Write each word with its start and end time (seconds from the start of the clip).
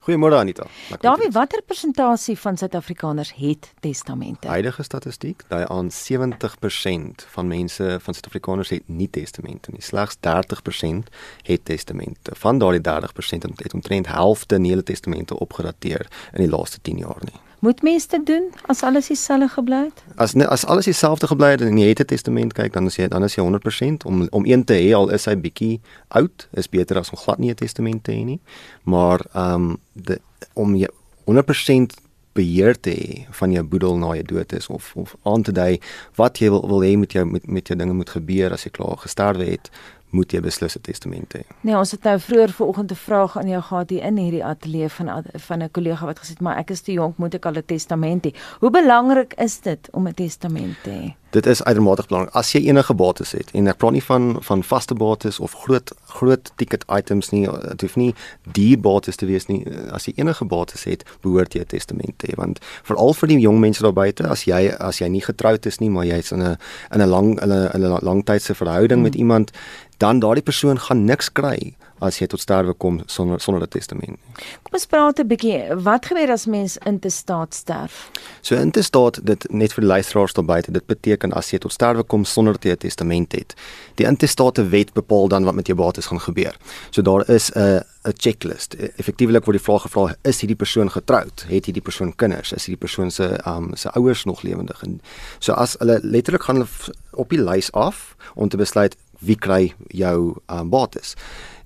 Goeiemôre 0.00 0.38
Anita. 0.38 0.64
Dawie, 1.00 1.28
watter 1.30 1.60
persentasie 1.62 2.38
van 2.40 2.56
Suid-Afrikaners 2.56 3.34
het 3.36 3.66
testamente? 3.84 4.48
Huidige 4.48 4.82
statistiek, 4.82 5.42
daai 5.48 5.66
aan 5.68 5.90
70% 5.92 7.26
van 7.34 7.46
mense 7.46 7.98
van 8.00 8.16
Suid-Afrikaners 8.16 8.72
het 8.72 8.88
nie 8.88 9.10
testamente 9.12 9.70
nie. 9.70 9.82
Slegs 9.84 10.16
30% 10.24 11.12
het 11.42 11.64
testamente. 11.64 12.32
Van 12.32 12.58
daardie 12.58 12.80
30% 12.80 13.52
het 13.60 13.76
omtrent 13.76 14.08
helfte 14.08 14.58
nie 14.58 14.72
hulle 14.72 14.88
testamente 14.88 15.36
opgedateer 15.36 16.08
in 16.32 16.46
die 16.46 16.56
laaste 16.56 16.80
10 16.80 17.04
jaar 17.04 17.20
nie. 17.28 17.49
Moet 17.60 17.82
mense 17.82 18.08
dit 18.08 18.26
doen 18.26 18.46
as 18.72 18.82
alles 18.82 19.06
dieselfde 19.06 19.48
gebly 19.52 19.82
het? 19.88 20.02
As 20.16 20.34
as 20.34 20.64
alles 20.64 20.84
dieselfde 20.88 21.28
gebly 21.28 21.50
het 21.54 21.60
en 21.60 21.78
jy 21.78 21.88
het 21.88 22.00
'n 22.00 22.04
testament 22.04 22.52
kyk, 22.52 22.72
dan 22.72 22.86
is 22.86 22.96
jy 22.96 23.08
dan 23.08 23.24
is 23.24 23.34
jy 23.34 23.42
100% 23.42 24.04
om 24.04 24.28
om 24.30 24.46
een 24.46 24.64
te 24.64 24.74
hê 24.74 24.94
al 24.94 25.10
is 25.10 25.24
hy 25.24 25.36
bietjie 25.36 25.80
oud, 26.08 26.48
is 26.52 26.68
beter 26.68 26.98
as 26.98 27.10
om 27.10 27.18
glad 27.18 27.38
nie 27.38 27.50
'n 27.50 27.54
testament 27.54 28.04
te 28.04 28.12
hê 28.12 28.24
nie. 28.24 28.40
Maar 28.82 29.20
ehm 29.32 29.54
um, 29.54 29.76
de 29.92 30.20
om 30.54 30.74
jy 30.74 30.88
100% 31.24 32.00
beheer 32.32 32.80
te 32.80 32.90
hê 32.90 33.26
van 33.30 33.52
jou 33.52 33.62
boedel 33.64 33.96
na 33.98 34.14
jy 34.14 34.22
dood 34.22 34.52
is 34.52 34.66
of 34.66 34.92
of 34.96 35.16
aan 35.22 35.42
te 35.42 35.52
dui 35.52 35.80
wat 36.14 36.38
jy 36.38 36.50
wil 36.50 36.62
wil 36.70 36.84
hê 36.86 36.96
met 36.98 37.12
jou 37.12 37.24
met 37.26 37.46
met 37.46 37.66
jou 37.66 37.78
dinge 37.78 37.92
moet 37.92 38.10
gebeur 38.10 38.52
as 38.52 38.64
jy 38.64 38.70
klaar 38.70 38.96
gesterwe 39.02 39.48
het 39.50 39.70
moet 40.10 40.32
jy 40.32 40.40
beslis 40.40 40.76
'n 40.76 40.80
testament 40.80 41.34
hê. 41.36 41.42
Nee, 41.60 41.76
ons 41.76 41.90
het 41.90 42.02
nou 42.02 42.18
vroeër 42.18 42.52
vanoggend 42.52 42.90
'n 42.90 42.94
vraag 42.94 43.38
aan 43.38 43.48
jou 43.48 43.62
gehad 43.62 43.90
hier 43.90 44.02
in 44.02 44.16
hierdie 44.16 44.44
ateljee 44.44 44.88
van 44.88 45.24
van 45.34 45.62
'n 45.62 45.70
kollega 45.70 46.06
wat 46.06 46.18
gesê 46.18 46.28
het 46.28 46.40
maar 46.40 46.58
ek 46.58 46.70
is 46.70 46.80
te 46.80 46.92
jonk, 46.92 47.16
moet 47.16 47.34
ek 47.34 47.46
al 47.46 47.56
'n 47.56 47.64
testament 47.66 48.24
hê? 48.26 48.34
Hoe 48.60 48.70
belangrik 48.70 49.34
is 49.34 49.60
dit 49.60 49.88
om 49.92 50.06
'n 50.06 50.14
testament 50.14 50.76
te 50.82 50.90
hê? 50.90 51.19
Dit 51.30 51.46
is 51.46 51.62
uitermate 51.62 52.02
belangrik. 52.08 52.34
As 52.34 52.50
jy 52.52 52.64
enige 52.66 52.94
bates 52.94 53.30
het 53.36 53.52
en 53.54 53.70
ek 53.70 53.78
praat 53.78 53.94
nie 53.94 54.02
van 54.02 54.32
van 54.42 54.64
vaste 54.66 54.96
bates 54.98 55.38
of 55.38 55.52
groot 55.62 55.92
groot 56.16 56.50
ticket 56.58 56.82
items 56.90 57.30
nie, 57.30 57.44
dit 57.46 57.84
hoef 57.86 57.94
nie 57.96 58.10
die 58.56 58.74
bates 58.78 59.20
te 59.20 59.28
wees 59.30 59.46
nie. 59.46 59.60
As 59.94 60.08
jy 60.08 60.16
enige 60.18 60.44
bates 60.50 60.88
het, 60.90 61.04
behoort 61.22 61.54
jy 61.54 61.62
'n 61.62 61.70
testament 61.70 62.18
te 62.18 62.26
hê 62.26 62.34
want 62.36 62.58
veral 62.82 63.14
vir 63.14 63.28
die 63.28 63.38
jong 63.38 63.60
mense 63.60 63.82
daar 63.82 63.94
buite, 63.94 64.26
as 64.26 64.44
jy 64.44 64.74
as 64.78 64.98
jy 64.98 65.08
nie 65.08 65.22
getroud 65.22 65.66
is 65.66 65.78
nie, 65.78 65.90
maar 65.90 66.04
jy's 66.04 66.32
in 66.32 66.42
'n 66.42 66.58
in 66.90 67.00
'n 67.00 67.08
lang 67.08 67.38
in 67.40 67.50
'n 67.50 67.70
'n 67.74 68.02
langtydse 68.02 68.54
verhouding 68.54 69.00
hmm. 69.00 69.02
met 69.02 69.14
iemand, 69.14 69.50
dan 69.98 70.18
daardie 70.18 70.42
persoon 70.42 70.78
gaan 70.78 71.04
niks 71.04 71.32
kry 71.32 71.76
as 72.00 72.18
jy 72.20 72.26
tot 72.26 72.40
sterwe 72.40 72.74
kom 72.74 73.00
sonder 73.06 73.40
sonder 73.40 73.62
'n 73.62 73.68
testament. 73.68 74.18
Kom 74.62 74.72
ons 74.72 74.86
praat 74.86 75.20
'n 75.20 75.26
bietjie, 75.26 75.74
wat 75.82 76.06
gebeur 76.06 76.30
as 76.30 76.46
mens 76.46 76.78
in 76.86 76.98
te 76.98 77.10
staat 77.10 77.54
sterf? 77.54 78.10
So 78.40 78.54
in 78.54 78.70
te 78.70 78.82
staat 78.82 79.20
dit 79.24 79.50
net 79.50 79.72
vir 79.72 79.82
die 79.82 79.90
luisteraars 79.90 80.32
daar 80.32 80.44
buite, 80.44 80.72
dit 80.72 80.86
beteken 80.86 81.32
as 81.32 81.50
jy 81.50 81.58
tot 81.58 81.72
sterwe 81.72 82.02
kom 82.02 82.24
sonder 82.24 82.54
'n 82.54 82.76
testament 82.76 83.32
het. 83.32 83.54
Die 83.96 84.06
intestate 84.06 84.68
wet 84.68 84.92
bepaal 84.92 85.28
dan 85.28 85.44
wat 85.44 85.54
met 85.54 85.66
jou 85.66 85.76
bates 85.76 86.06
gaan 86.06 86.20
gebeur. 86.20 86.56
So 86.90 87.02
daar 87.02 87.28
is 87.28 87.50
'n 87.54 87.82
'n 88.04 88.12
checklist. 88.16 88.74
Effektiewelik 88.96 89.44
word 89.44 89.56
die 89.58 89.64
vraag 89.64 89.82
gevra, 89.82 90.14
is 90.22 90.40
hierdie 90.40 90.56
persoon 90.56 90.90
getroud? 90.90 91.44
Het 91.48 91.64
hierdie 91.64 91.82
persoon 91.82 92.14
kinders? 92.16 92.52
Is 92.52 92.66
hierdie 92.66 92.86
persoon 92.86 93.10
se 93.10 93.38
um 93.46 93.76
se 93.76 93.90
ouers 93.90 94.24
nog 94.24 94.42
lewendig? 94.42 94.82
En 94.82 95.00
so 95.38 95.52
as 95.52 95.76
hulle 95.78 96.00
letterlik 96.02 96.42
gaan 96.42 96.56
hulle 96.56 96.94
op 97.10 97.28
die 97.28 97.42
lys 97.42 97.72
af 97.72 98.16
om 98.34 98.48
te 98.48 98.56
besluit 98.56 98.96
wie 99.20 99.36
kry 99.36 99.72
jou 99.92 100.36
um, 100.48 100.70
bates. 100.72 101.14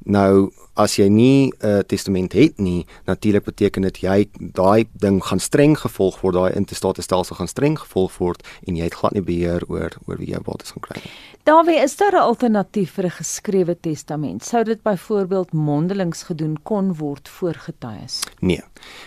Nou 0.05 0.51
as 0.75 0.97
jy 0.97 1.09
nie 1.09 1.53
'n 1.61 1.67
uh, 1.67 1.79
testament 1.87 2.33
het 2.33 2.59
nie, 2.59 2.87
natuurlik 3.07 3.45
beteken 3.45 3.83
dit 3.83 3.99
jy 3.99 4.29
daai 4.39 4.87
ding 4.93 5.23
gaan 5.25 5.41
streng 5.41 5.79
gevolg 5.79 6.21
word, 6.21 6.35
daai 6.35 6.55
intestate 6.55 7.03
stelsel 7.03 7.37
gaan 7.37 7.49
streng 7.49 7.79
gevolg 7.79 8.19
word 8.19 8.43
en 8.67 8.77
jy 8.77 8.85
het 8.85 8.95
glad 8.95 9.13
nie 9.13 9.23
beheer 9.23 9.63
oor 9.69 9.91
oor 10.07 10.19
wie 10.19 10.31
jou 10.31 10.43
bates 10.43 10.71
gaan 10.71 10.83
kry 10.83 11.01
nie. 11.05 11.13
Daarby 11.45 11.73
is 11.73 11.97
daar 11.97 12.13
'n 12.13 12.25
alternatief 12.25 12.93
vir 12.93 13.05
'n 13.05 13.11
geskrewe 13.11 13.77
testament. 13.81 14.45
Sou 14.45 14.65
dit 14.65 14.83
byvoorbeeld 14.83 15.53
mondelings 15.53 16.23
gedoen 16.23 16.57
kon 16.63 16.95
word 16.95 17.29
voor 17.29 17.55
getuies? 17.55 18.21
Nee. 18.41 18.63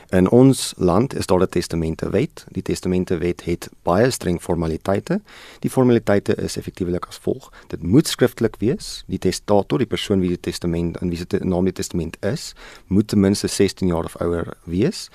In 0.10 0.30
ons 0.30 0.74
land 0.78 1.16
is 1.16 1.26
daar 1.26 1.42
'n 1.42 1.50
testamentewet. 1.50 2.46
Die 2.52 2.62
testamentewet 2.62 3.44
het 3.44 3.70
baie 3.84 4.12
streng 4.12 4.42
formaliteite. 4.42 5.22
Die 5.60 5.70
formaliteite 5.70 6.36
is 6.36 6.58
effektiewelik 6.58 7.06
as 7.06 7.18
volg: 7.18 7.52
Dit 7.68 7.84
moet 7.84 8.08
skriftelik 8.08 8.56
wees. 8.60 9.04
Die 9.08 9.20
testator, 9.20 9.78
die 9.78 9.88
persoon 9.88 10.20
wie 10.20 10.30
die 10.30 10.40
testament 10.40 11.02
in 11.02 11.10
wie 11.10 11.18
se 11.18 11.28
naam 11.58 11.68
die 11.68 11.76
testament 11.76 12.18
is, 12.26 12.54
moet 12.88 13.08
ten 13.08 13.20
minste 13.20 13.48
16 13.48 13.88
jaar 13.88 14.06
of 14.06 14.18
ouer 14.22 14.54
wees. 14.64 15.08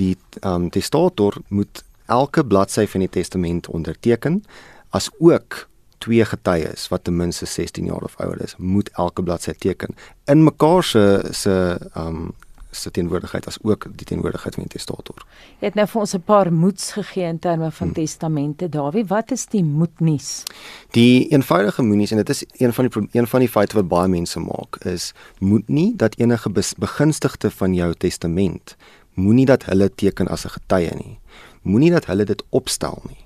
Die 0.00 0.16
um, 0.40 0.70
testator 0.70 1.36
moet 1.48 1.84
elke 2.06 2.44
bladsy 2.44 2.86
van 2.86 3.04
die 3.04 3.12
testament 3.12 3.68
onderteken 3.68 4.42
as 4.90 5.10
ook 5.20 5.66
twee 6.02 6.24
getuies 6.26 6.88
wat 6.90 7.04
ten 7.04 7.16
minste 7.16 7.46
16 7.46 7.86
jaar 7.86 8.02
of 8.02 8.16
ouer 8.20 8.40
is, 8.42 8.56
moet 8.58 8.90
elke 8.98 9.22
bladsy 9.22 9.52
teken 9.52 9.94
in 10.24 10.42
mekaar 10.44 10.82
se 10.84 11.04
se 11.30 11.54
um 11.96 12.32
se 12.72 12.90
teenwoordigheid 12.90 13.46
as 13.46 13.58
ook 13.62 13.86
die 13.96 14.06
teenwoordigheid 14.06 14.54
van 14.54 14.64
die 14.64 14.72
testator. 14.72 15.24
Jy 15.60 15.68
het 15.70 15.74
nou 15.78 15.86
vir 15.86 16.00
ons 16.00 16.14
'n 16.14 16.22
paar 16.24 16.52
moeds 16.52 16.92
gegee 16.92 17.28
in 17.28 17.38
terme 17.38 17.70
van 17.70 17.86
hmm. 17.86 17.94
testamente. 17.94 18.68
Dawie, 18.68 19.04
wat 19.06 19.30
is 19.30 19.46
die 19.46 19.64
moednuus? 19.64 20.42
Die 20.90 21.28
eenvoudige 21.28 21.82
moednuus 21.82 22.10
en 22.10 22.16
dit 22.16 22.28
is 22.28 22.44
een 22.52 22.72
van 22.72 22.88
die 22.88 23.08
een 23.12 23.26
van 23.26 23.40
die 23.40 23.48
feite 23.48 23.76
wat 23.76 23.88
baie 23.88 24.08
mense 24.08 24.40
maak 24.40 24.76
is 24.84 25.12
moet 25.38 25.68
nie 25.68 25.96
dat 25.96 26.16
enige 26.18 26.50
begunstigde 26.78 27.50
van 27.50 27.74
jou 27.74 27.94
testament 27.94 28.76
moenie 29.14 29.46
dat 29.46 29.64
hulle 29.64 29.90
teken 29.94 30.28
as 30.28 30.44
'n 30.44 30.48
getuie 30.48 30.94
nie. 30.94 31.18
Moenie 31.62 31.90
dat 31.90 32.06
hulle 32.06 32.24
dit 32.24 32.42
opstel 32.48 33.02
nie. 33.08 33.24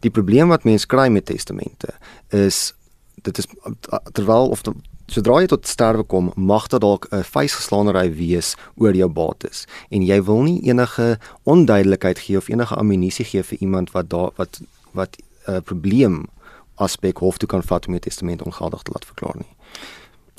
Die 0.00 0.10
probleem 0.10 0.48
wat 0.48 0.64
mense 0.64 0.86
kry 0.86 1.08
met 1.08 1.24
testamente 1.24 1.88
is 2.28 2.74
dit 3.22 3.38
is 3.38 3.46
terwyl 4.12 4.48
of 4.48 4.62
sodra 5.06 5.40
jy 5.40 5.50
tot 5.50 5.66
sterwe 5.66 6.04
kom, 6.04 6.32
mag 6.36 6.68
dit 6.68 6.80
dalk 6.80 7.06
'n 7.10 7.22
vuisgeslaanery 7.22 8.10
wees 8.14 8.56
oor 8.76 8.94
jou 8.94 9.08
bates 9.08 9.66
en 9.90 10.02
jy 10.02 10.22
wil 10.22 10.42
nie 10.42 10.60
enige 10.68 11.18
onduidelikheid 11.44 12.18
gee 12.18 12.36
of 12.36 12.48
enige 12.48 12.74
ammunisie 12.74 13.24
gee 13.24 13.42
vir 13.42 13.58
iemand 13.60 13.92
wat 13.92 14.10
daar 14.10 14.30
wat 14.36 14.60
wat 14.92 15.16
'n 15.16 15.52
uh, 15.52 15.60
probleem 15.60 16.26
aspek 16.76 17.18
hof 17.18 17.38
toe 17.38 17.48
kan 17.48 17.62
vat 17.62 17.86
om 17.86 17.92
jou 17.92 18.00
testament 18.00 18.42
ongeldig 18.42 18.82
te 18.82 18.92
laat 18.92 19.04
verklaar 19.04 19.36
nie. 19.36 19.52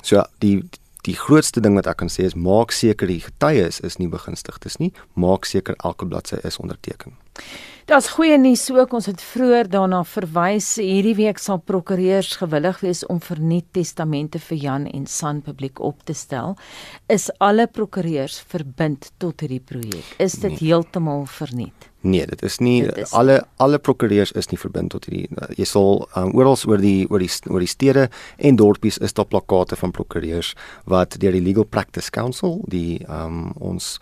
So 0.02 0.24
die 0.40 0.64
die 1.08 1.16
grootste 1.16 1.62
ding 1.62 1.76
wat 1.76 1.88
ek 1.88 2.02
kan 2.02 2.10
sê 2.12 2.26
is 2.28 2.36
maak 2.36 2.74
seker 2.76 3.08
die 3.08 3.22
getuies 3.24 3.80
is 3.80 3.96
nie 3.98 4.10
begunstigdes 4.12 4.76
nie, 4.78 4.92
maak 5.16 5.46
seker 5.46 5.76
elke 5.88 6.06
bladsy 6.06 6.36
is 6.44 6.58
onderteken. 6.58 7.16
Daar's 7.88 8.09
goeie 8.12 8.36
nuus 8.36 8.66
ook. 8.72 8.92
Ons 8.98 9.06
het 9.08 9.22
vroeër 9.24 9.70
daarna 9.72 10.02
verwys. 10.03 10.74
Hierdie 10.75 11.16
week 11.16 11.38
sal 11.40 11.62
prokureurs 11.64 12.34
gewillig 12.42 12.81
wees 12.84 13.06
om 13.08 13.22
vernuut 13.24 13.70
testamente 13.72 14.42
vir 14.44 14.58
Jan 14.59 14.90
en 14.92 15.06
San 15.08 15.40
publiek 15.46 15.80
op 15.80 16.03
te 16.03 16.12
stel. 16.14 16.58
Is 17.08 17.30
alle 17.40 17.70
prokureurs 17.72 18.42
verbind 18.52 19.14
tot 19.24 19.40
hierdie 19.40 19.64
projek? 19.64 20.03
Is 20.20 20.36
dit 20.36 20.58
nee. 20.58 20.66
heeltemal 20.66 21.24
vernuut? 21.31 21.88
Nee, 22.03 22.28
dit 22.28 22.44
is 22.44 22.59
nie 22.59 22.81
dit 22.84 23.00
is 23.08 23.16
alle 23.16 23.40
alle 23.64 23.80
prokureurs 23.80 24.31
is 24.38 24.52
nie 24.52 24.59
verbind 24.59 24.92
tot 24.94 25.08
hierdie 25.08 25.56
jy 25.58 25.66
sal 25.66 26.04
um, 26.19 26.36
oral 26.38 26.59
oor 26.69 26.84
die 26.84 27.08
oor 27.09 27.24
die 27.24 27.31
oor 27.50 27.64
die 27.64 27.72
stede 27.72 28.09
en 28.38 28.59
dorpies 28.59 29.00
is 29.02 29.16
daar 29.18 29.28
plakate 29.31 29.80
van 29.80 29.96
prokureurs 29.96 30.54
wat 30.86 31.18
deur 31.24 31.34
die 31.34 31.42
Legal 31.42 31.66
Practice 31.66 32.12
Council 32.14 32.59
die 32.69 33.00
um, 33.09 33.50
ons 33.58 33.98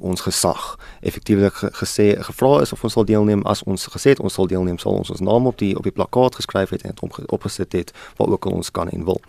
ons 0.00 0.20
gesag 0.20 0.78
effektiewelik 1.00 1.54
gesê 1.80 2.22
gevra 2.22 2.60
is 2.62 2.72
of 2.72 2.84
ons 2.84 2.92
sal 2.92 3.04
deelneem 3.04 3.42
as 3.46 3.62
ons 3.62 3.86
gesê 3.86 4.14
het 4.14 4.20
ons 4.20 4.34
sal 4.34 4.46
deelneem 4.46 4.78
sal 4.78 4.96
ons 4.98 5.10
ons 5.10 5.20
naam 5.20 5.46
op 5.46 5.58
die 5.58 5.76
op 5.76 5.82
die 5.82 5.92
plakkaat 5.92 6.34
geskryf 6.40 6.70
het 6.70 6.82
en 6.82 6.96
dit 6.96 7.28
opgesit 7.28 7.72
het 7.72 7.92
waar 8.16 8.28
ook 8.28 8.46
al 8.46 8.52
ons 8.52 8.70
kan 8.70 8.88
en 8.88 9.04
wil. 9.04 9.20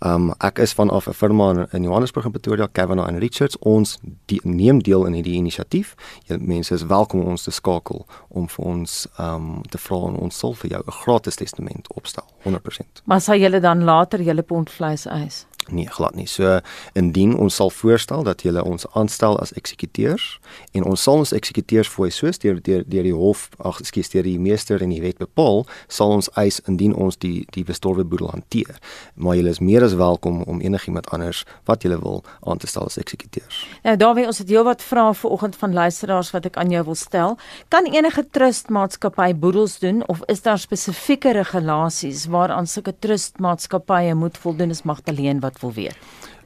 Um 0.00 0.30
ek 0.40 0.58
is 0.58 0.72
vanaf 0.72 1.06
'n 1.06 1.12
firma 1.12 1.66
in 1.72 1.82
Johannesburg 1.82 2.24
en 2.24 2.30
Pretoria, 2.30 2.68
Kevin 2.72 2.98
and 2.98 3.18
Richards, 3.18 3.58
ons 3.58 3.98
die, 4.26 4.40
neem 4.44 4.82
deel 4.82 5.06
in 5.06 5.12
hierdie 5.12 5.34
inisiatief. 5.34 5.94
Jy 6.26 6.36
mense 6.40 6.74
is 6.74 6.82
welkom 6.82 7.20
om 7.20 7.26
ons 7.26 7.42
te 7.42 7.50
skakel 7.50 8.06
om 8.28 8.48
vir 8.48 8.64
ons 8.64 9.06
um 9.18 9.62
te 9.68 9.78
vra 9.78 9.96
en 9.96 10.16
ons 10.16 10.38
sal 10.38 10.54
vir 10.54 10.70
jou 10.70 10.82
'n 10.86 10.92
gratis 10.92 11.34
testament 11.34 11.92
opstel 11.94 12.24
100%. 12.44 13.02
Maar 13.04 13.20
sal 13.20 13.36
julle 13.36 13.60
dan 13.60 13.84
later 13.84 14.22
julle 14.22 14.42
pond 14.42 14.70
vleis 14.70 15.06
eis? 15.06 15.46
Nee, 15.68 15.86
glad 15.86 16.14
nie. 16.14 16.26
So 16.26 16.60
indien 16.92 17.36
ons 17.36 17.54
sal 17.54 17.70
voorstel 17.70 18.22
dat 18.22 18.42
jy 18.42 18.54
ons 18.58 18.86
aanstel 18.96 19.36
as 19.38 19.52
eksekuteurs 19.52 20.38
en 20.72 20.84
ons 20.88 21.02
sal 21.02 21.20
ons 21.22 21.32
eksekuteurs 21.36 21.88
fooi 21.88 22.10
soos 22.10 22.40
deur 22.42 22.58
deur 22.62 22.82
deur 22.86 23.06
die 23.06 23.14
hof, 23.14 23.48
ag 23.58 23.80
ekskuus, 23.82 24.10
deur 24.10 24.26
die 24.26 24.38
meester 24.40 24.82
en 24.82 24.90
die 24.90 25.02
wet 25.04 25.20
bepaal, 25.20 25.66
sal 25.88 26.16
ons 26.16 26.30
eis 26.40 26.60
indien 26.66 26.94
ons 26.94 27.18
die 27.20 27.44
die 27.54 27.64
bestorwe 27.66 28.04
boedel 28.04 28.32
hanteer. 28.32 28.80
Maar 29.14 29.36
jy 29.38 29.46
is 29.52 29.60
meer 29.60 29.84
as 29.86 29.94
welkom 30.00 30.42
om 30.50 30.62
enigiemand 30.64 31.10
anders 31.14 31.44
wat 31.68 31.84
jy 31.84 31.92
wil 32.00 32.24
aan 32.40 32.58
te 32.58 32.66
stel 32.70 32.88
as 32.88 32.98
eksekuteurs. 32.98 33.62
Nou 33.84 33.96
daarby 34.00 34.26
ons 34.30 34.40
het 34.42 34.50
heelwat 34.50 34.82
vrae 34.82 35.14
vanoggend 35.14 35.56
van 35.60 35.76
luisteraars 35.76 36.32
wat 36.34 36.50
ek 36.50 36.58
aan 36.60 36.74
jou 36.74 36.82
wil 36.90 36.98
stel. 36.98 37.36
Kan 37.68 37.86
enige 37.90 38.24
trustmaatskappy 38.30 39.32
boedels 39.34 39.78
doen 39.78 40.02
of 40.08 40.24
is 40.32 40.42
daar 40.42 40.58
spesifieke 40.58 41.32
regulasies 41.36 42.26
waaraan 42.32 42.66
sulke 42.66 42.96
trustmaatskappye 42.98 44.14
moet 44.14 44.38
voldoen 44.38 44.74
as 44.74 44.82
Magdalene 44.88 45.40
wat 45.40 45.49
wil 45.58 45.72
weet. 45.72 45.96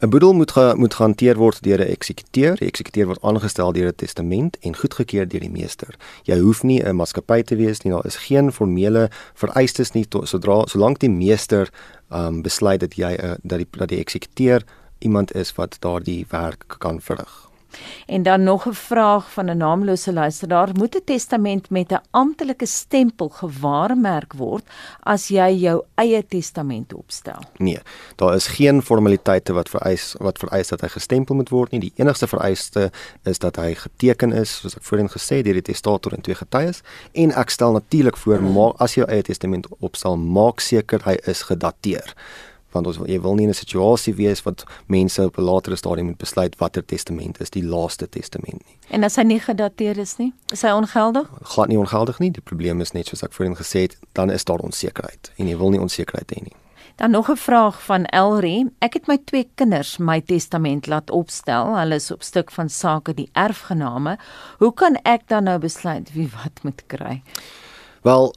'n 0.01 0.09
Boedel 0.09 0.33
moet 0.33 0.51
ge, 0.51 0.73
moet 0.77 0.95
gehanteer 0.95 1.37
word 1.37 1.63
deur 1.63 1.79
'n 1.79 1.89
eksekuteur. 1.97 2.57
Die 2.57 2.69
eksekuteur 2.69 3.07
word 3.07 3.23
aangestel 3.23 3.73
deur 3.73 3.87
'n 3.89 3.95
testament 3.97 4.57
en 4.61 4.77
goedgekeur 4.77 5.29
deur 5.29 5.41
die 5.41 5.51
meester. 5.51 5.97
Jy 6.23 6.39
hoef 6.39 6.63
nie 6.63 6.83
'n 6.83 6.97
maatskappy 6.97 7.43
te 7.43 7.57
wees 7.57 7.81
nie. 7.81 7.93
Daar 7.93 8.07
is 8.07 8.17
geen 8.17 8.53
formele 8.53 9.11
vereistes 9.35 9.93
nie 9.93 10.09
to, 10.09 10.25
sodra 10.25 10.67
solank 10.67 10.99
die 10.99 11.11
meester 11.11 11.71
um, 12.11 12.43
besluit 12.43 12.81
dat 12.81 12.95
jy 12.95 13.17
uh, 13.23 13.35
dat 13.43 13.59
die 13.59 13.69
dat 13.71 13.89
die 13.89 13.99
eksekuteur 13.99 14.63
iemand 14.99 15.35
is 15.35 15.55
wat 15.55 15.77
daardie 15.81 16.27
werk 16.29 16.65
kan 16.79 17.01
verrig. 17.01 17.54
En 18.07 18.23
dan 18.23 18.43
nog 18.43 18.67
'n 18.67 18.73
vraag 18.73 19.33
van 19.33 19.51
'n 19.51 19.57
naamlose 19.57 20.13
luisteraar: 20.13 20.69
Moet 20.73 20.97
'n 20.97 21.05
testament 21.05 21.71
met 21.71 21.93
'n 21.93 22.03
amptelike 22.11 22.67
stempel 22.67 23.29
gewaarmerk 23.29 24.33
word 24.33 24.65
as 25.03 25.29
jy 25.29 25.51
jou 25.51 25.83
eie 25.95 26.27
testament 26.27 26.95
opstel? 26.95 27.41
Nee, 27.57 27.79
daar 28.17 28.35
is 28.35 28.47
geen 28.47 28.83
formaliteite 28.83 29.53
wat 29.53 29.69
vereis 29.69 30.15
wat 30.19 30.39
vereis 30.39 30.69
dat 30.69 30.81
hy 30.81 30.89
gestempel 30.89 31.35
moet 31.35 31.49
word 31.49 31.71
nie. 31.71 31.81
Die 31.81 31.93
enigste 31.97 32.27
vereiste 32.27 32.91
is 33.23 33.39
dat 33.39 33.57
hy 33.57 33.75
geteken 33.75 34.33
is, 34.33 34.61
soos 34.61 34.77
ek 34.77 34.83
voorheen 34.83 35.11
gesê 35.11 35.37
het, 35.37 35.45
deur 35.45 35.53
die 35.53 35.63
testator 35.63 36.13
en 36.13 36.21
twee 36.21 36.35
getuies. 36.35 36.83
En 37.13 37.31
ek 37.31 37.51
stel 37.51 37.73
natuurlik 37.73 38.17
voor, 38.17 38.43
maak 38.43 38.81
as 38.81 38.95
jy 38.95 39.05
jou 39.05 39.11
eie 39.11 39.23
testament 39.23 39.69
opstel, 39.79 40.17
maak 40.17 40.61
seker 40.65 41.05
hy 41.05 41.17
is 41.31 41.45
gedateer 41.49 42.15
want 42.75 42.87
ons 42.91 42.99
jy 43.07 43.21
wil 43.23 43.39
nie 43.39 43.47
in 43.47 43.51
'n 43.51 43.55
situasie 43.55 44.15
wees 44.15 44.43
wat 44.43 44.65
mense 44.87 45.23
op 45.23 45.39
'n 45.39 45.43
latere 45.43 45.77
stadium 45.77 46.07
moet 46.07 46.19
besluit 46.19 46.57
watter 46.59 46.85
testament 46.85 47.41
is 47.41 47.51
die 47.51 47.65
laaste 47.65 48.09
testament 48.09 48.63
nie. 48.67 48.77
En 48.91 49.05
as 49.05 49.17
hy 49.17 49.23
nie 49.23 49.41
gedateer 49.41 49.99
is 49.99 50.17
nie, 50.19 50.33
is 50.53 50.63
hy 50.63 50.71
ongeldig? 50.71 51.31
Glad 51.43 51.69
nie 51.69 51.79
ongeldig 51.79 52.19
nie. 52.19 52.31
Die 52.31 52.43
probleem 52.43 52.81
is 52.81 52.93
net 52.93 53.07
soos 53.07 53.23
ek 53.23 53.33
voorheen 53.33 53.57
gesê 53.57 53.81
het, 53.81 53.97
dan 54.13 54.31
is 54.31 54.45
daar 54.45 54.59
onsekerheid 54.59 55.33
en 55.37 55.49
jy 55.49 55.57
wil 55.57 55.71
nie 55.71 55.81
onsekerheid 55.81 56.31
hê 56.35 56.43
nie. 56.43 56.57
Dan 56.97 57.11
nog 57.11 57.31
'n 57.31 57.37
vraag 57.37 57.83
van 57.83 58.05
Elri. 58.05 58.71
Ek 58.79 58.93
het 58.95 59.07
my 59.07 59.19
twee 59.25 59.51
kinders 59.55 59.99
my 59.99 60.21
testament 60.21 60.87
laat 60.87 61.11
opstel. 61.11 61.77
Hulle 61.77 61.95
is 61.95 62.11
op 62.11 62.23
stuk 62.23 62.51
van 62.51 62.69
sake 62.69 63.15
die 63.15 63.29
erfgename. 63.33 64.19
Hoe 64.59 64.75
kan 64.75 64.97
ek 65.03 65.29
dan 65.29 65.45
nou 65.45 65.59
besluit 65.59 66.13
wie 66.13 66.31
wat 66.31 66.63
moet 66.63 66.87
kry? 66.87 67.23
Wel, 68.03 68.35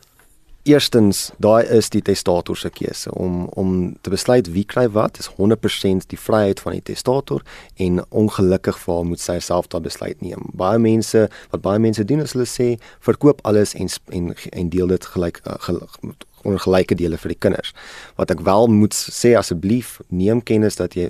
Eerstens, 0.68 1.32
daai 1.40 1.64
is 1.72 1.88
die 1.94 2.02
testator 2.04 2.58
se 2.60 2.70
keuse 2.70 3.12
om 3.16 3.46
om 3.56 3.70
te 4.04 4.12
besluit 4.12 4.50
wie 4.52 4.66
kry 4.68 4.84
wat, 4.92 5.16
is 5.22 5.30
100% 5.38 6.10
die 6.12 6.20
vryheid 6.20 6.60
van 6.60 6.76
die 6.76 6.84
testator 6.90 7.44
en 7.86 8.02
ongelukkig 8.10 8.80
vir 8.84 9.00
hom 9.00 9.14
moet 9.14 9.24
sy 9.24 9.38
self 9.40 9.70
daai 9.72 9.86
besluit 9.86 10.20
neem. 10.26 10.50
Baie 10.60 10.82
mense, 10.84 11.30
wat 11.54 11.64
baie 11.64 11.80
mense 11.80 12.04
doen 12.10 12.26
is 12.26 12.36
hulle 12.36 12.50
sê 12.52 12.68
verkoop 13.08 13.40
alles 13.48 13.78
en 13.80 13.88
en 14.12 14.34
en 14.52 14.74
deel 14.74 14.92
dit 14.92 15.08
gelyk 15.14 15.40
uh, 15.48 15.78
onder 16.44 16.60
gelyke 16.60 17.00
dele 17.00 17.18
vir 17.18 17.32
die 17.32 17.42
kinders. 17.48 17.72
Wat 18.20 18.32
ek 18.36 18.44
wel 18.44 18.68
moet 18.68 18.96
sê 18.96 19.38
asseblief 19.40 20.02
neem 20.12 20.44
kennis 20.44 20.76
dat 20.84 21.00
jy 21.00 21.08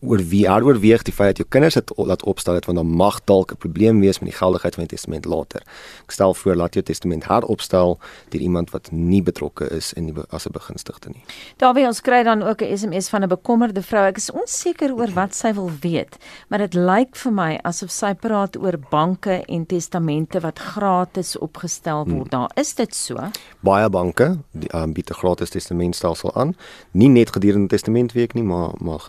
oor 0.00 0.18
wie 0.18 0.48
oorweeg 0.50 1.02
die 1.06 1.14
feit 1.14 1.36
dat 1.36 1.42
jou 1.42 1.48
kinders 1.48 1.76
dit 1.78 1.92
laat 1.96 2.24
opstel 2.28 2.56
het 2.58 2.66
want 2.68 2.78
dan 2.78 2.86
mag 2.86 3.20
dalk 3.24 3.52
'n 3.52 3.56
probleem 3.56 4.00
wees 4.00 4.18
met 4.18 4.30
die 4.30 4.38
geldigheid 4.38 4.74
van 4.74 4.84
die 4.84 4.96
testament 4.96 5.24
later. 5.24 5.62
Ek 6.04 6.10
stel 6.10 6.34
voor 6.34 6.54
laat 6.54 6.74
jou 6.74 6.84
testament 6.84 7.26
heropstel 7.26 7.98
deur 8.28 8.40
iemand 8.40 8.70
wat 8.70 8.90
nie 8.90 9.22
betrokke 9.22 9.68
is 9.68 9.92
in 9.92 10.06
die 10.06 10.14
as 10.30 10.46
'n 10.46 10.52
begunstigde 10.52 11.08
nie. 11.08 11.24
Daarby 11.56 11.86
ons 11.86 12.00
kry 12.00 12.22
dan 12.22 12.42
ook 12.42 12.62
'n 12.62 12.76
SMS 12.76 13.08
van 13.08 13.22
'n 13.22 13.28
bekommerde 13.28 13.82
vrou. 13.82 14.06
Ek 14.06 14.16
is 14.16 14.30
onseker 14.30 14.94
oor 14.94 15.10
wat 15.12 15.34
sy 15.34 15.52
wil 15.52 15.70
weet, 15.80 16.16
maar 16.48 16.58
dit 16.58 16.74
lyk 16.74 17.16
vir 17.16 17.32
my 17.32 17.58
asof 17.62 17.90
sy 17.90 18.14
praat 18.14 18.56
oor 18.56 18.78
banke 18.90 19.44
en 19.46 19.66
testamente 19.66 20.40
wat 20.40 20.58
gratis 20.58 21.38
opgestel 21.38 22.04
word. 22.04 22.30
Hmm. 22.32 22.40
Daar 22.40 22.50
is 22.54 22.74
dit 22.74 22.94
so. 22.94 23.16
Baie 23.60 23.90
banke 23.90 24.38
um, 24.74 24.92
bied 24.92 25.10
'n 25.10 25.14
gratis 25.14 25.50
testamentstelsel 25.50 26.34
aan, 26.34 26.56
nie 26.90 27.08
net 27.08 27.30
gedurende 27.30 27.68
testamentweek 27.68 28.34
nie, 28.34 28.44
maar 28.44 28.70
maar 28.78 29.08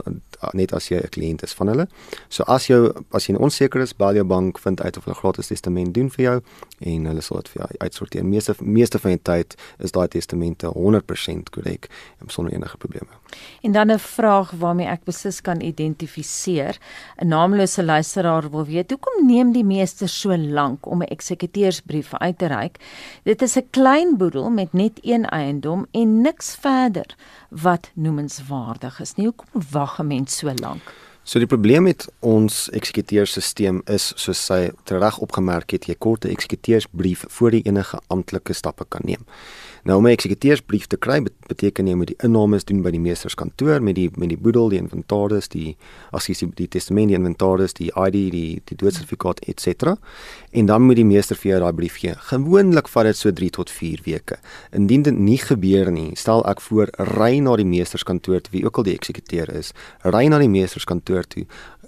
net 0.54 0.74
as 0.74 0.90
jy 0.90 0.98
'n 0.98 1.10
kliënt 1.10 1.44
is 1.44 1.54
van 1.54 1.68
hulle. 1.68 1.88
So 2.30 2.44
as 2.48 2.68
jy 2.68 2.92
as 3.12 3.28
jy 3.28 3.36
onseker 3.36 3.82
is, 3.82 3.94
bel 3.94 4.14
jou 4.14 4.24
bank, 4.24 4.60
vind 4.60 4.82
uit 4.82 4.98
of 4.98 5.06
hulle 5.06 5.16
gratis 5.16 5.48
testament 5.48 5.94
doen 5.94 6.10
vir 6.10 6.24
jou 6.24 6.42
en 6.80 7.06
hulle 7.06 7.22
sal 7.22 7.38
dit 7.38 7.50
vir 7.50 7.62
jou 7.62 7.78
uitsorteer. 7.80 8.26
Meeste 8.26 8.56
meeste 8.60 9.00
van 9.00 9.12
die 9.12 9.22
tyd 9.22 9.56
is 9.80 9.92
daai 9.92 10.08
testamente 10.08 10.68
100% 10.68 11.50
korrek 11.50 11.90
en 12.22 12.30
sonder 12.30 12.54
enige 12.54 12.78
probleme. 12.78 13.10
En 13.62 13.72
dan 13.72 13.92
'n 13.92 14.00
vraag 14.00 14.52
waarmee 14.52 14.88
ek 14.88 15.04
beslis 15.04 15.42
kan 15.42 15.62
identifiseer. 15.62 16.78
'n 17.18 17.28
Naamlose 17.28 17.84
luisteraar 17.84 18.50
wil 18.50 18.66
weet, 18.66 18.90
hoekom 18.90 19.26
neem 19.28 19.52
die 19.52 19.64
meester 19.64 20.10
so 20.10 20.38
lank 20.38 20.86
om 20.86 21.02
'n 21.02 21.08
eksekuteursbrief 21.08 22.14
uit 22.14 22.38
te 22.38 22.46
reik? 22.46 22.80
Dit 23.24 23.42
is 23.42 23.58
'n 23.58 23.68
klein 23.70 24.18
boedel 24.18 24.50
met 24.50 24.74
net 24.74 25.00
een 25.02 25.26
eiendom 25.26 25.86
en 25.92 26.22
niks 26.22 26.56
verder 26.56 27.16
wat 27.52 27.92
noemenswaardig 27.94 29.00
is 29.00 29.16
nie. 29.16 29.26
Hoekom 29.26 29.62
wag 29.72 30.00
'n 30.00 30.08
mens 30.08 30.38
so 30.38 30.54
lank? 30.54 30.94
So 31.24 31.38
die 31.38 31.46
probleem 31.46 31.86
met 31.86 32.08
ons 32.26 32.64
eksekuteursstelsel 32.74 33.84
is 33.94 34.08
soos 34.18 34.40
sy 34.42 34.72
reg 34.90 35.20
opgemerk 35.22 35.76
het, 35.76 35.86
jy 35.86 35.96
kort 35.96 36.26
'n 36.26 36.34
eksekuteursbrief 36.34 37.26
voor 37.30 37.52
jy 37.52 37.62
enige 37.66 38.00
amptelike 38.10 38.54
stappe 38.54 38.86
kan 38.90 39.02
neem. 39.06 39.24
Nou 39.84 39.98
om 39.98 40.06
'n 40.06 40.12
eksekuteursbrief 40.12 40.88
te 40.88 40.98
kry 40.98 41.24
beteken 41.48 41.88
jy 41.88 41.94
moet 41.96 42.08
die 42.08 42.16
innames 42.24 42.64
doen 42.64 42.82
by 42.82 42.92
die 42.92 43.00
meesterskantoor 43.00 43.82
met 43.82 43.96
die 43.96 44.10
met 44.16 44.30
die 44.30 44.38
boedel, 44.38 44.70
die 44.70 44.78
inventaris, 44.78 45.48
die 45.48 45.76
as 46.12 46.28
jy 46.28 46.52
die 46.56 46.68
testament, 46.68 47.08
die 47.08 47.18
inventaris, 47.18 47.74
die 47.74 47.92
ID, 47.96 48.32
die 48.32 48.62
die 48.66 48.76
doodsertifikaat 48.78 49.40
ens. 49.40 49.98
En 50.52 50.66
dan 50.66 50.82
moet 50.82 50.96
die 50.96 51.06
meester 51.06 51.36
vir 51.36 51.52
jou 51.52 51.60
daai 51.60 51.74
brief 51.74 51.98
gee. 51.98 52.14
Gewoonlik 52.16 52.88
vat 52.88 53.04
dit 53.04 53.18
so 53.18 53.32
3 53.32 53.50
tot 53.50 53.70
4 53.70 54.00
weke. 54.04 54.38
Indien 54.72 55.02
dit 55.02 55.18
nie 55.18 55.38
gebeur 55.38 55.92
nie, 55.92 56.16
stel 56.16 56.46
ek 56.48 56.62
voor 56.62 56.88
ry 56.98 57.40
na 57.40 57.56
die 57.56 57.66
meesterskantoor 57.66 58.42
wie 58.52 58.66
ook 58.66 58.78
al 58.78 58.84
die 58.84 58.96
eksekuteur 58.96 59.50
is. 59.50 59.74
Ry 60.04 60.28
na 60.28 60.40
die 60.40 60.50
meesterskantoor 60.50 61.11
toe 61.20 61.46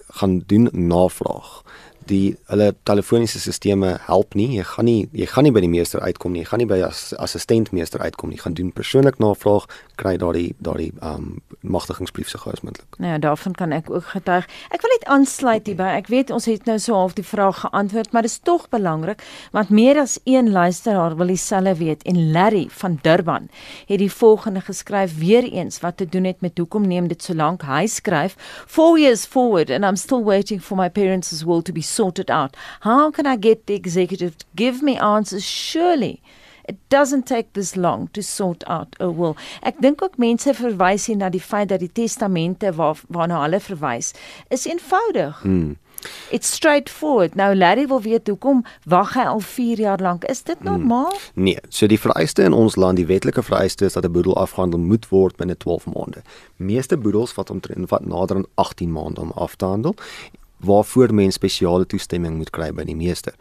gaan 0.07 0.43
doen 0.45 0.69
navraag 0.71 1.61
die 2.09 2.35
hulle 2.51 2.73
telefoniese 2.87 3.39
sisteme 3.39 3.97
help 4.07 4.35
nie. 4.35 4.49
Jy 4.57 4.63
gaan 4.63 4.85
nie 4.85 5.07
jy 5.11 5.27
gaan 5.29 5.47
nie 5.47 5.53
by 5.55 5.63
die 5.63 5.71
meester 5.71 6.01
uitkom 6.01 6.33
nie. 6.33 6.43
Jy 6.43 6.49
gaan 6.51 6.63
nie 6.63 6.69
by 6.69 6.79
as 6.87 7.01
assistent 7.21 7.71
meester 7.75 8.01
uitkom 8.01 8.29
nie. 8.31 8.37
Jy 8.37 8.45
gaan 8.47 8.57
doen 8.57 8.71
persoonlik 8.75 9.19
navraag, 9.23 9.67
kry 10.01 10.15
daardie 10.17 10.55
daardie 10.63 10.91
um 11.01 11.41
magtigingsbrief 11.61 12.33
as 12.33 12.61
moontlik. 12.61 12.97
Nou 12.97 13.11
ja, 13.11 13.17
daarvan 13.17 13.53
kan 13.53 13.71
ek 13.71 13.89
ook 13.89 14.05
getuig. 14.15 14.47
Ek 14.73 14.81
wil 14.81 14.93
net 14.95 15.05
aansluit 15.05 15.67
hierby. 15.67 15.89
Ek 15.99 16.09
weet 16.11 16.31
ons 16.33 16.45
het 16.49 16.65
nou 16.65 16.77
so 16.79 16.97
half 16.97 17.13
die 17.17 17.25
vraag 17.25 17.63
geantwoord, 17.63 18.11
maar 18.11 18.25
dit 18.25 18.31
is 18.31 18.39
tog 18.43 18.67
belangrik 18.69 19.23
want 19.51 19.69
meer 19.69 19.99
as 20.01 20.19
een 20.23 20.51
luisteraar 20.51 21.15
wil 21.17 21.27
dieselfde 21.27 21.75
weet 21.79 22.03
en 22.09 22.31
Larry 22.31 22.67
van 22.69 22.99
Durban 23.01 23.49
het 23.87 23.99
die 23.99 24.11
volgende 24.11 24.61
geskryf 24.61 25.17
weer 25.17 25.43
eens 25.43 25.79
wat 25.79 25.97
te 25.97 26.09
doen 26.09 26.23
het 26.23 26.41
met 26.41 26.57
hoekom 26.57 26.87
neem 26.87 27.07
dit 27.07 27.23
so 27.23 27.33
lank. 27.33 27.63
Hy 27.63 27.85
skryf: 27.87 28.35
"4 28.67 28.99
years 28.99 29.25
forward 29.25 29.69
and 29.69 29.85
I'm 29.85 29.95
still 29.95 30.23
waiting 30.23 30.61
for 30.61 30.77
my 30.77 30.89
parents' 30.89 31.43
will 31.43 31.61
to 31.61 31.71
be 31.73 31.81
sorted 31.95 32.29
out. 32.29 32.55
How 32.81 33.11
can 33.11 33.25
I 33.25 33.37
get 33.37 33.65
the 33.65 33.73
executive 33.73 34.37
to 34.37 34.45
give 34.55 34.81
me 34.81 34.97
answers? 34.97 35.45
Surely 35.45 36.21
it 36.65 36.77
doesn't 36.89 37.23
take 37.23 37.53
this 37.53 37.75
long 37.75 38.09
to 38.13 38.21
sort 38.21 38.63
out 38.67 38.95
a 38.99 39.09
will. 39.11 39.35
Ek 39.61 39.79
dink 39.83 40.01
ook 40.03 40.17
mense 40.17 40.53
verwys 40.55 41.07
hier 41.09 41.19
na 41.19 41.29
die 41.29 41.43
feit 41.43 41.69
dat 41.73 41.83
die 41.83 41.91
testamente 41.91 42.71
waar 42.77 42.99
waarna 43.11 43.43
hulle 43.43 43.59
verwys 43.59 44.13
is 44.49 44.67
eenvoudig. 44.69 45.41
Hmm. 45.43 45.75
It's 46.35 46.51
straightforward. 46.51 47.35
Nou 47.39 47.55
Larry 47.55 47.87
wil 47.87 48.01
weet 48.03 48.27
hoekom 48.27 48.63
wag 48.91 49.13
hy 49.15 49.23
al 49.31 49.39
4 49.39 49.79
jaar 49.79 50.01
lank? 50.03 50.23
Is 50.31 50.43
dit 50.43 50.57
hmm. 50.59 50.71
normaal? 50.71 51.11
Hmm. 51.33 51.43
Nee, 51.43 51.59
so 51.69 51.87
die 51.87 51.99
vereiste 51.99 52.43
in 52.43 52.55
ons 52.55 52.75
land, 52.75 52.99
die 52.99 53.07
wetlike 53.07 53.43
vereiste 53.43 53.85
is 53.85 53.99
dat 53.99 54.07
'n 54.07 54.11
boedel 54.11 54.35
afgehandel 54.37 54.79
moet 54.79 55.09
word 55.09 55.35
binne 55.35 55.57
12 55.57 55.85
maande. 55.85 56.23
Meeste 56.55 56.97
boedels 56.97 57.31
vat 57.31 57.49
omtrent 57.49 57.89
wat 57.89 58.05
nader 58.05 58.35
aan 58.35 58.49
18 58.55 58.91
maande 58.91 59.21
om 59.21 59.31
af 59.31 59.55
te 59.55 59.65
handel 59.65 59.95
waarvoor 60.63 61.13
mens 61.13 61.35
spesiale 61.39 61.85
toestemming 61.85 62.37
moet 62.37 62.51
kry 62.55 62.71
by 62.75 62.85
die 62.87 62.95
meester. 62.97 63.35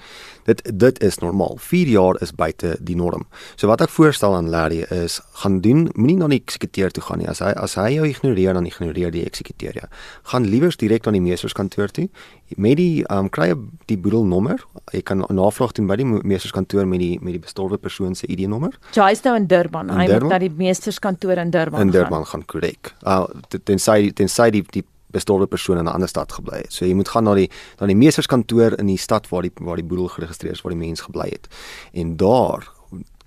Dit 0.49 0.63
dit 0.79 1.03
is 1.03 1.19
normaal. 1.23 1.57
4 1.63 1.89
jaar 1.89 2.19
is 2.23 2.35
buite 2.35 2.77
die 2.81 2.97
norm. 2.97 3.27
So 3.57 3.71
wat 3.71 3.83
ek 3.85 3.93
voorstel 3.95 4.35
aan 4.35 4.51
Larry 4.51 4.83
is 4.91 5.21
gaan 5.43 5.61
doen, 5.63 5.89
moenie 5.95 6.19
na 6.19 6.29
die 6.33 6.41
eksekuteur 6.43 6.91
toe 6.91 7.05
gaan 7.07 7.23
nie. 7.23 7.29
As 7.31 7.43
hy 7.45 7.53
as 7.57 7.77
hy 7.79 7.93
jou 7.97 8.07
ignoreer 8.09 8.59
dan 8.59 8.67
ignoreer 8.67 9.15
die 9.15 9.25
eksekuteur 9.27 9.79
jou. 9.79 9.89
Gaan 10.33 10.49
liewer 10.51 10.75
direk 10.79 11.07
aan 11.07 11.19
die 11.19 11.25
meesterskantoor 11.25 11.93
toe. 11.95 12.09
Met 12.57 12.77
die 12.81 13.05
um, 13.13 13.31
kry 13.33 13.53
die 13.89 13.99
boedelnommer. 13.99 14.63
Jy 14.93 15.03
kan 15.09 15.25
navraag 15.31 15.77
doen 15.79 15.89
by 15.91 15.97
die 16.01 16.07
meesterskantoor 16.09 16.89
met 16.89 17.03
die 17.03 17.15
met 17.23 17.37
die 17.37 17.43
bestorwe 17.43 17.79
persoon 17.79 18.17
se 18.19 18.27
ID-nommer. 18.27 18.75
Ja, 18.97 19.07
hy's 19.09 19.23
nou 19.25 19.37
in 19.39 19.47
Durban. 19.51 19.91
In 19.93 20.03
hy 20.03 20.07
Durban? 20.11 20.29
moet 20.29 20.35
na 20.35 20.41
die 20.43 20.53
meesterskantoor 20.59 21.43
in 21.43 21.55
Durban. 21.55 21.87
In 21.87 21.95
Durban 21.95 22.27
gaan 22.27 22.45
korrek. 22.47 22.95
Uh 23.07 23.25
tensy 23.63 24.11
tensy 24.17 24.51
die 24.51 24.65
die 24.73 24.85
bestorwe 25.13 25.47
persoon 25.47 25.79
in 25.79 25.85
'n 25.85 25.95
ander 25.95 26.09
stad 26.09 26.33
gebly 26.33 26.63
het. 26.65 26.73
So 26.73 26.85
jy 26.85 26.95
moet 26.95 27.09
gaan 27.09 27.25
na 27.25 27.35
die 27.35 27.51
na 27.81 27.87
die 27.87 27.97
meesterskantoor 27.97 28.79
in 28.79 28.87
die 28.87 28.99
stad 28.99 29.29
waar 29.29 29.43
die 29.43 29.53
waar 29.55 29.77
die 29.77 29.85
boedel 29.85 30.09
geregistreer 30.09 30.53
is 30.53 30.63
waar 30.63 30.73
die 30.73 30.87
mens 30.87 31.01
gebly 31.01 31.29
het. 31.29 31.49
En 31.93 32.17
daar 32.17 32.69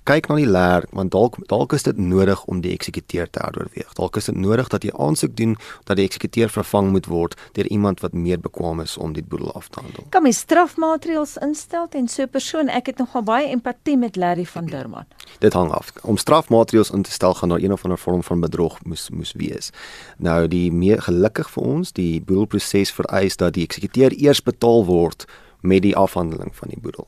kyk 0.05 0.29
na 0.29 0.37
die 0.37 0.49
leer 0.49 0.85
want 0.95 1.11
dalk 1.15 1.37
dalk 1.49 1.73
is 1.73 1.85
dit 1.87 1.97
nodig 1.97 2.43
om 2.51 2.61
die 2.61 2.73
eksekuteur 2.75 3.29
te 3.29 3.41
heroorweeg. 3.41 3.93
Dalk 3.97 4.19
is 4.19 4.29
dit 4.29 4.37
nodig 4.37 4.69
dat 4.73 4.85
jy 4.85 4.93
aansoek 5.01 5.33
doen 5.37 5.55
dat 5.89 5.97
die 5.97 6.05
eksekuteur 6.05 6.51
vervang 6.53 6.91
moet 6.93 7.09
word 7.09 7.37
deur 7.57 7.67
iemand 7.73 8.03
wat 8.05 8.13
meer 8.13 8.39
bekwame 8.41 8.85
is 8.85 8.97
om 9.01 9.15
die 9.17 9.23
boedel 9.23 9.51
af 9.57 9.69
te 9.69 9.81
handel. 9.81 10.05
Kan 10.13 10.25
mens 10.27 10.43
strafmaatreëls 10.45 11.37
instel 11.45 11.87
en 11.91 12.07
so 12.07 12.23
'n 12.23 12.29
persoon, 12.29 12.69
ek 12.69 12.85
het 12.85 12.97
nogal 12.97 13.23
baie 13.23 13.47
empatie 13.47 13.97
met 13.97 14.15
Larry 14.15 14.45
van 14.45 14.65
Derman. 14.65 15.05
Dit 15.39 15.53
hang 15.53 15.71
af. 15.71 15.93
Om 16.01 16.17
strafmaatreëls 16.17 16.91
in 16.91 17.01
te 17.01 17.11
stel 17.11 17.33
gaan 17.33 17.49
daar 17.49 17.61
een 17.61 17.73
of 17.73 17.83
ander 17.83 17.99
vorm 17.99 18.23
van 18.23 18.39
bedrog 18.39 18.83
moes 18.83 19.09
moes 19.09 19.33
wees. 19.33 19.71
Nou 20.17 20.47
die 20.47 20.71
meer 20.71 21.01
gelukkig 21.01 21.49
vir 21.49 21.63
ons, 21.63 21.91
die 21.91 22.21
boedelproses 22.21 22.91
vereis 22.91 23.35
dat 23.35 23.53
die 23.53 23.63
eksekuteur 23.63 24.11
eers 24.13 24.43
betaal 24.43 24.85
word 24.85 25.25
met 25.61 25.81
die 25.81 25.95
afhandeling 25.95 26.55
van 26.55 26.69
die 26.69 26.79
boedel. 26.81 27.07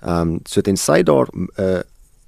Ehm 0.00 0.20
um, 0.20 0.40
so 0.44 0.60
tensy 0.60 1.02
daar 1.02 1.28
'n 1.32 1.48
uh, 1.56 1.80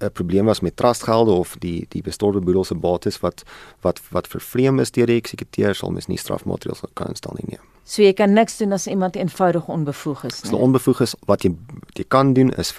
'n 0.04 0.12
probleem 0.12 0.44
was 0.44 0.60
met 0.60 0.76
trustgelde 0.76 1.30
of 1.30 1.56
die 1.58 1.86
die 1.88 2.02
bestorwe 2.02 2.40
boedel 2.40 2.64
se 2.64 2.74
bates 2.74 3.20
wat 3.20 3.42
wat 3.80 4.00
wat 4.10 4.26
vervreem 4.26 4.78
is 4.78 4.90
deur 4.90 5.06
die 5.06 5.20
eksekuteur 5.20 5.74
sal 5.74 5.90
mens 5.90 6.06
nie 6.06 6.18
strafmateriaal 6.18 6.90
kan 6.94 7.06
instel 7.06 7.36
nie. 7.36 7.46
Nee. 7.48 7.58
So 7.84 8.02
jy 8.02 8.12
kan 8.16 8.32
niks 8.32 8.56
doen 8.56 8.72
as 8.72 8.86
iemand 8.86 9.16
eenvoudig 9.16 9.68
onbevoeg 9.68 10.24
is 10.24 10.34
nie. 10.34 10.42
As 10.42 10.50
hulle 10.50 10.62
onbevoeg 10.62 11.00
is, 11.00 11.14
wat 11.28 11.44
jy 11.44 11.52
jy 11.92 12.04
kan 12.08 12.32
doen 12.32 12.50
is 12.50 12.72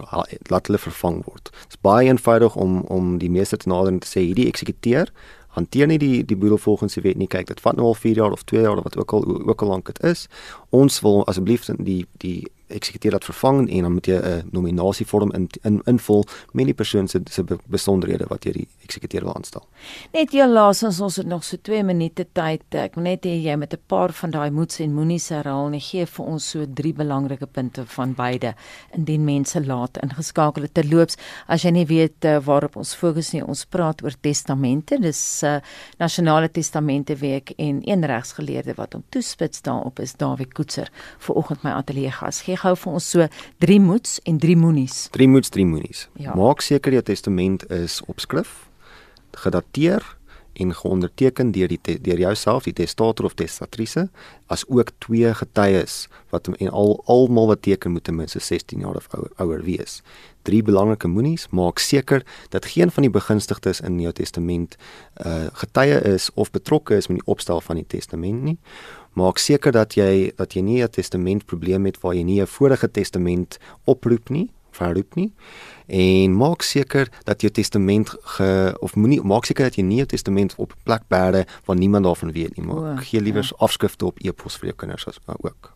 laat 0.50 0.68
hulle 0.68 0.82
vervang 0.82 1.22
word. 1.26 1.52
Dit 1.52 1.78
is 1.78 1.82
baie 1.82 2.08
eenvoudig 2.10 2.56
om 2.56 2.82
om 2.82 3.18
die 3.18 3.30
meester 3.30 3.58
te 3.58 3.70
nader 3.70 3.94
en 3.94 4.00
te 4.00 4.10
sê 4.10 4.26
hierdie 4.26 4.48
eksekuteur 4.50 5.12
hanteer 5.56 5.88
nie 5.88 6.00
die 6.02 6.26
die 6.26 6.38
boedel 6.38 6.58
volgens 6.58 6.98
die 6.98 7.04
wet 7.06 7.22
nie. 7.22 7.30
Kyk, 7.32 7.48
dit 7.48 7.62
vat 7.64 7.78
nou 7.78 7.92
al 7.92 7.98
4 8.00 8.16
jaar 8.22 8.34
of 8.36 8.44
2 8.50 8.66
jaar 8.66 8.82
of 8.82 8.84
wat 8.84 8.98
ook 8.98 9.14
al 9.14 9.26
ook 9.46 9.62
al 9.62 9.74
lank 9.76 9.94
dit 9.94 10.04
is. 10.04 10.28
Ons 10.70 11.00
wil 11.06 11.24
asseblief 11.32 11.70
die 11.78 12.06
die 12.24 12.50
eksekuteur 12.68 13.12
laat 13.12 13.26
vervang 13.26 13.70
en 13.70 13.82
dan 13.82 13.94
moet 13.94 14.06
jy 14.06 14.18
'n 14.20 14.50
nominasievorm 14.52 15.32
in, 15.32 15.50
in 15.64 15.82
invul 15.86 16.26
met 16.52 16.66
die 16.66 16.74
persoon 16.74 17.08
se 17.08 17.22
se 17.30 17.44
besonderhede 17.66 18.26
wat 18.28 18.46
jy 18.46 18.52
die 18.52 18.68
eksekuteur 18.84 19.22
wil 19.22 19.36
aanstel. 19.36 19.64
Net 20.14 20.32
heel 20.32 20.50
laasens 20.50 21.00
ons 21.00 21.16
het 21.16 21.28
nog 21.28 21.44
so 21.44 21.58
2 21.58 21.84
minute 21.84 22.26
tyd. 22.34 22.62
Ek 22.70 22.96
wil 22.96 23.04
net 23.04 23.26
hê 23.26 23.36
jy 23.44 23.56
met 23.56 23.74
'n 23.74 23.82
paar 23.88 24.14
van 24.14 24.32
daai 24.32 24.52
moeds 24.52 24.80
en 24.80 24.94
moenies 24.94 25.30
herhaal 25.30 25.74
en 25.74 25.80
gee 25.80 26.06
vir 26.06 26.26
ons 26.26 26.50
so 26.50 26.66
drie 26.66 26.94
belangrike 26.94 27.46
punte 27.46 27.86
van 27.86 28.14
beide 28.14 28.56
indien 28.94 29.24
mense 29.24 29.66
laat 29.66 29.98
ingeskakel 30.04 30.62
het 30.64 30.74
terloops 30.74 31.18
as 31.48 31.64
jy 31.64 31.72
nie 31.72 31.86
weet 31.86 32.26
uh, 32.26 32.40
waarop 32.40 32.76
ons 32.76 32.96
fokus 32.96 33.34
nie. 33.34 33.44
Ons 33.44 33.66
praat 33.66 34.04
oor 34.04 34.14
testamente. 34.22 34.98
Dis 35.02 35.44
uh, 35.44 35.60
nasionale 36.00 36.50
testamente 36.50 37.16
week 37.16 37.54
en 37.58 37.82
een 37.84 38.06
regsgeleerde 38.06 38.74
wat 38.76 38.96
om 38.96 39.04
toespits 39.10 39.62
daarop 39.62 40.00
is 40.00 40.16
Dawie 40.16 40.48
Koetser 40.48 40.90
vir 41.20 41.36
oggend 41.36 41.64
my 41.64 41.72
ateljee 41.72 42.12
gas. 42.12 42.42
Gee 42.42 42.55
gou 42.58 42.76
vir 42.76 42.94
ons 42.94 43.10
so 43.10 43.28
drie 43.64 43.80
moeds 43.80 44.20
en 44.24 44.38
drie 44.40 44.58
moenies. 44.58 45.08
Drie 45.12 45.28
moeds, 45.28 45.50
drie 45.50 45.66
moenies. 45.66 46.08
Ja. 46.20 46.36
Maak 46.36 46.62
seker 46.62 46.94
jou 46.94 47.04
testament 47.06 47.66
is 47.72 48.02
op 48.08 48.20
skrif, 48.20 48.66
gedateer 49.36 50.16
en 50.56 50.76
geonderteken 50.76 51.52
deur 51.52 51.68
die 51.68 51.80
deur 52.02 52.20
jouself 52.20 52.64
die 52.64 52.74
testator 52.74 53.26
of 53.28 53.36
testatrice 53.36 54.08
as 54.52 54.64
ook 54.72 54.94
twee 55.04 55.34
getuies 55.36 56.06
wat 56.32 56.48
en 56.48 56.70
al 56.72 56.96
almal 57.12 57.50
wat 57.52 57.62
teken 57.68 57.92
moet 57.92 58.04
ten 58.08 58.16
minste 58.16 58.40
16 58.40 58.80
jaar 58.80 58.96
of 58.96 59.08
ouer, 59.12 59.32
ouer 59.36 59.64
wees. 59.64 60.02
Drie 60.46 60.62
belangrike 60.64 61.08
moenies, 61.08 61.48
maak 61.50 61.80
seker 61.80 62.24
dat 62.50 62.66
geen 62.72 62.92
van 62.92 63.08
die 63.08 63.12
begunstigdes 63.12 63.82
in 63.82 64.00
jou 64.00 64.14
testament 64.14 64.78
uh 65.26 65.48
getuie 65.60 66.00
is 66.14 66.30
of 66.34 66.52
betrokke 66.52 66.96
is 66.96 67.08
met 67.08 67.20
die 67.20 67.32
opstel 67.32 67.62
van 67.62 67.82
die 67.82 67.88
testament 67.88 68.44
nie 68.44 68.58
maak 69.16 69.40
seker 69.42 69.72
dat 69.72 69.96
jy 69.96 70.32
dat 70.36 70.54
jy 70.54 70.62
nie 70.62 70.84
'n 70.84 70.90
testament 70.90 71.46
probleem 71.46 71.86
het 71.86 72.02
waar 72.02 72.14
jy 72.16 72.24
nie 72.24 72.42
'n 72.42 72.48
vorige 72.48 72.92
testament 72.92 73.58
oproep 73.86 74.30
nie 74.30 74.50
verroep 74.76 75.16
nie. 75.16 75.32
En 75.88 76.36
maak 76.36 76.62
seker 76.62 77.10
dat 77.24 77.42
jou 77.42 77.52
testament 77.54 78.12
ge 78.36 78.50
of 78.80 78.96
moenie 78.96 79.22
maak 79.22 79.46
seker 79.46 79.70
dat 79.70 79.80
jy 79.80 79.86
nie 79.88 80.02
jou 80.02 80.10
testament 80.16 80.56
op 80.58 80.74
'n 80.74 80.84
plek 80.84 81.08
bære 81.08 81.46
waar 81.66 81.78
niemand 81.78 82.04
daarvan 82.04 82.32
weet 82.32 82.58
nie. 82.58 82.66
Maar 82.66 82.98
gee 82.98 83.22
liewer 83.22 83.44
ja. 83.44 83.56
afskrifte 83.58 84.06
op 84.06 84.20
e-pos 84.20 84.58
vir 84.58 84.66
jou 84.66 84.76
kinders 84.76 85.08
as 85.08 85.20
ook. 85.26 85.74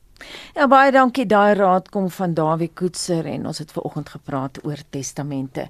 Ja 0.55 0.67
baie 0.67 0.91
dankie. 0.91 1.25
Daai 1.25 1.53
raad 1.53 1.89
kom 1.89 2.10
van 2.10 2.34
Dawie 2.34 2.72
Koetser 2.74 3.25
en 3.25 3.46
ons 3.46 3.58
het 3.58 3.72
ver 3.72 3.84
oggend 3.84 4.10
gepraat 4.10 4.65
oor 4.65 4.77
testamente 4.89 5.69